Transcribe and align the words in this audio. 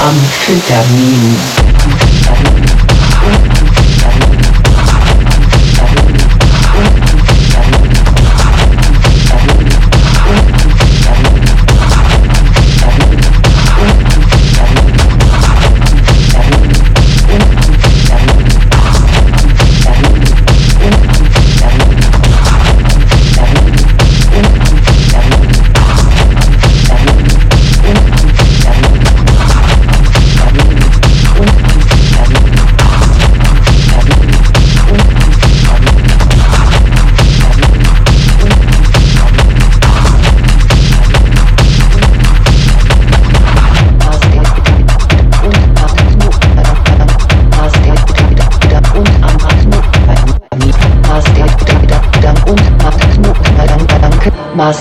Amphetamin. 0.00 1.34
Amphetamin. 1.58 2.57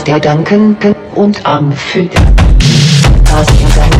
Der 0.06 0.16
Gedanken 0.16 0.76
und 1.14 1.46
Amphetamin. 1.46 2.36
Maß 3.32 3.46
der 3.46 3.68
Gedanken 3.68 3.97